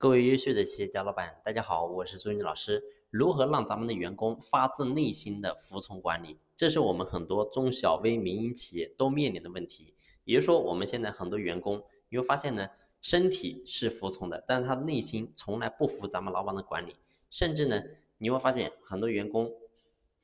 [0.00, 2.82] 各位优秀的企业家老板，大家好，我是朱军老师。
[3.10, 6.38] 如何让咱们的员工发自内心的服从管理？
[6.56, 9.92] 这是我们很多中小微民营企业都面临的问题。
[10.24, 12.66] 也就是说，我们现在很多员工，你会发现呢，
[13.02, 16.96] 身体是服从的，但是他内心从来不服咱们老板的管理。
[17.28, 17.82] 甚至呢，
[18.16, 19.52] 你会发现很多员工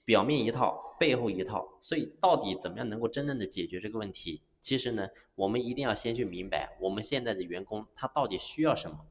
[0.06, 1.78] 表面一套，背后一套。
[1.82, 4.40] 所以，到底怎么样能够真正的解决这个问题？
[4.62, 9.04] 其实呢，我们一定要先去明白，我们现在的员工他到底需要什么。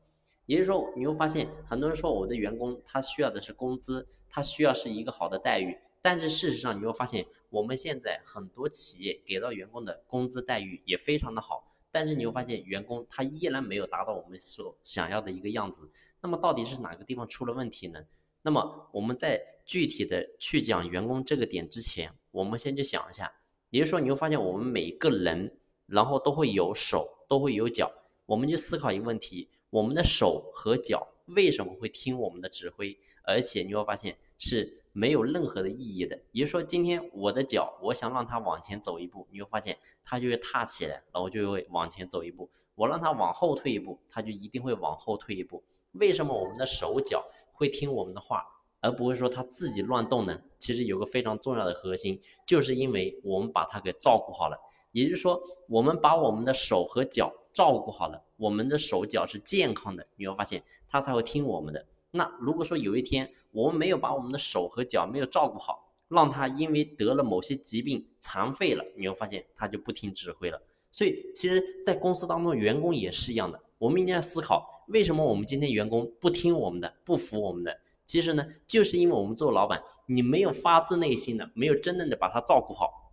[0.46, 5.78] 也就是说，你会发现很多人说我的员工他需要的是工资，他需要是一个好的待遇。
[6.02, 15.90] 但是事实上，你会发现我们现在很多企业给到员工的工资待遇也非常的好，但是你会发现员工他依然没有达到我们所想要的一个样子。
[16.22, 18.06] 那么到底是哪个地方出了问题呢？
[18.44, 23.34] 那么我们在具体的去讲员工这个点之前，我们先去想一下。
[23.72, 25.58] 也就是说，你会发现我们每一个人，
[25.88, 27.92] 然后都会有手，都会有脚，
[28.28, 29.50] 我们就思考一个问题。
[29.76, 32.98] 我们的手和脚为什么会听我们的指挥？
[33.24, 36.18] 而且你会发现是没有任何的意义的。
[36.32, 42.50] 也就是说，今天我的脚，我想让它往前走一步，你会发现它就会踏起来，然后就会往前走一步。
[42.76, 45.62] 我让它往后退一步，它就一定会往后退一步。
[45.92, 48.46] 为什么我们的手脚会听我们的话，
[48.80, 50.42] 而不会说它自己乱动呢？
[50.58, 54.58] 其实有个非常重要的核心，就是因为我们把它给照顾好了。
[54.96, 61.86] 也就是说，我们把我们的手和脚照顾好了，我们的手脚是健康的，你会发现它才会听我们的。
[62.12, 70.62] 那如果说有一天我们没有把我们的手和脚没有照顾好，让它因为得了某些疾病残废了，你会发现它就不听指挥了。
[70.92, 73.62] 所以，其实，在公司当中，员工也是一样的。
[73.78, 77.78] 我们一定要思考，为什么我们今天员工不听我们的，不服我们的？
[78.06, 83.05] 其实呢，就是因为我们做老板，你没有发自内心的，没有真正的把他照顾好。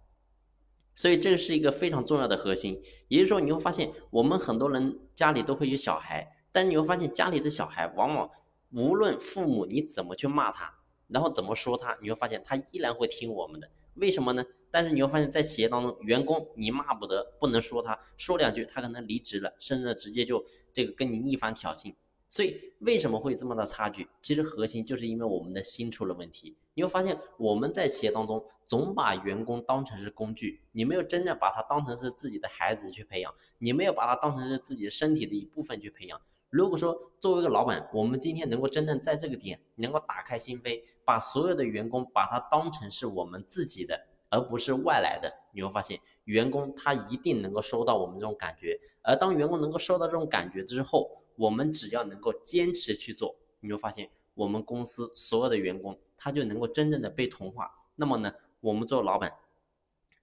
[1.03, 8.31] 所以这是一个非常重要的核心，也就是说你会发现，我们很多人家里都会有小孩，但你会发现家里的小孩往往
[8.70, 10.72] 无论父母你怎么去骂他，
[11.09, 13.69] 然后怎么说他，你会发现他依然会听我们的。
[13.94, 14.44] 为什么呢？
[14.70, 21.93] 但是你会发现在企业当中，员工你骂不得，不能说他，说两句他可能离职了，甚至直接就这个跟你逆反挑衅。
[22.32, 24.09] 所以为什么会这么大差距？
[24.22, 26.56] 其实核心就是因为我们的心出了问题。
[26.72, 36.19] 你会发现我们在企业当中总把员工当成是工具，你没有真正把他当成是自己的孩子去培养，你没有把他当成是自己身体的一部分去培养。
[36.48, 48.81] 如果说作为一个老板，我们今天能够真正在这个点能够打开心扉，把所有的员工把他当成是我们自己的，而不是外来的，你会发现员工他一定能够收到我们这种感觉。
[49.03, 57.72] 而当员工能够收到这种感觉之后，我们只要能够坚持去做，你会发现我们公司所有的员工他就能够真正的被同化。
[57.97, 59.34] 那么呢，我们做老板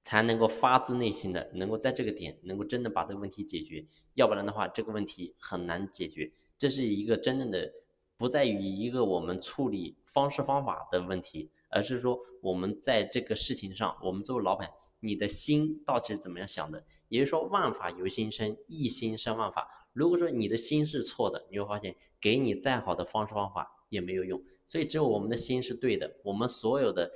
[0.02, 3.86] 才能够发自内心的能够在这个点能够真的把这个问题解决。
[4.16, 6.32] 要不然的话，这个问题很难解决。
[6.58, 7.72] 这是一个真正的
[8.18, 16.86] 不在于一个我们处理方式方法的问题，而是说我们在这个事情上，我们作为老板，你的心到底是怎么样想的？
[17.08, 19.88] 也就是说，万法由心生，一心生万法。
[19.94, 24.42] 如果说你的心是错的，你会发现给你再好的方式方法也没有用。
[24.68, 27.12] 所以只有我们的心是对的，我们所有的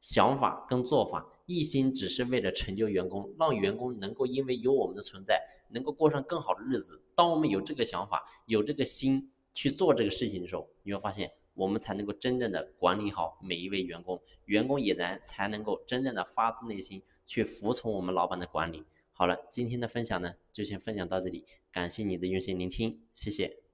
[0.00, 7.02] 想法跟做法一心只是为了成就员工，让员工能够因为有我们的存在，能够过上更好的日子。
[7.14, 18.84] 当我们有这个想法，有这个心去做这个事情的时候，你会发现我们才能够真正的管理好每一位员工，员工也能才能够真正的发自内心去服从我们老板的管理。
[19.12, 21.44] 好了，今天的分享呢，就先分享到这里。
[21.70, 23.67] 感谢你的用心聆听，谢谢。